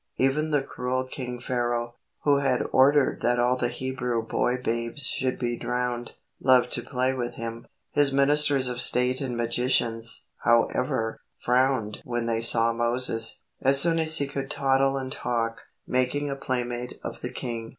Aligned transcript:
Even 0.17 0.49
the 0.49 0.63
cruel 0.63 1.03
King 1.03 1.39
Pharaoh, 1.39 1.93
who 2.23 2.37
had 2.39 2.63
ordered 2.71 3.21
that 3.21 3.37
all 3.37 3.55
the 3.55 3.67
Hebrew 3.67 4.25
boy 4.25 4.57
babes 4.59 5.05
should 5.05 5.37
be 5.37 5.55
drowned, 5.55 6.13
loved 6.41 6.71
to 6.71 6.81
play 6.81 7.13
with 7.13 7.35
him. 7.35 7.67
His 7.91 8.11
ministers 8.11 8.67
of 8.67 8.81
state 8.81 9.21
and 9.21 9.37
magicians, 9.37 10.25
however, 10.39 11.19
frowned 11.43 12.01
when 12.03 12.25
they 12.25 12.41
saw 12.41 12.73
Moses, 12.73 13.43
as 13.61 13.79
soon 13.79 13.99
as 13.99 14.17
he 14.17 14.25
could 14.25 14.49
toddle 14.49 14.97
and 14.97 15.11
talk, 15.11 15.65
making 15.85 16.31
a 16.31 16.35
play 16.35 16.63
mate 16.63 16.95
of 17.03 17.21
the 17.21 17.29
king. 17.29 17.69